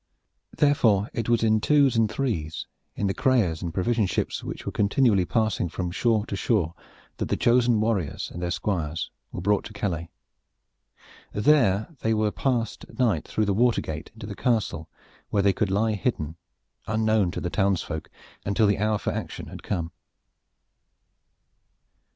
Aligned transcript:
Therefore 0.57 1.11
it 1.13 1.29
was 1.29 1.43
in 1.43 1.61
twos 1.61 1.95
and 1.95 2.09
threes 2.09 2.65
in 2.95 3.05
the 3.05 3.13
creyers 3.13 3.61
and 3.61 3.71
provision 3.71 4.07
ships 4.07 4.43
which 4.43 4.65
were 4.65 4.71
continually 4.71 5.25
passing 5.25 5.69
from 5.69 5.91
shore 5.91 6.25
to 6.25 6.35
shore 6.35 6.73
that 7.17 7.27
the 7.27 7.37
chosen 7.37 7.79
warriors 7.79 8.31
and 8.33 8.41
their 8.41 8.49
squires 8.49 9.11
were 9.31 9.41
brought 9.41 9.63
to 9.65 9.73
Calais. 9.73 10.09
There 11.33 11.89
they 11.99 12.15
were 12.15 12.31
passed 12.31 12.83
at 12.85 12.97
night 12.97 13.27
through 13.27 13.45
the 13.45 13.53
water 13.53 13.79
gate 13.81 14.09
into 14.15 14.25
the 14.25 14.33
castle 14.33 14.89
where 15.29 15.43
they 15.43 15.53
could 15.53 15.69
lie 15.69 15.93
hidden, 15.93 16.35
unknown 16.87 17.29
to 17.29 17.39
the 17.39 17.51
townsfolk, 17.51 18.09
until 18.43 18.65
the 18.65 18.79
hour 18.79 18.97
for 18.97 19.11
action 19.11 19.49
had 19.49 19.61
come. 19.61 19.91